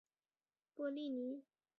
[0.73, 1.43] 波利尼。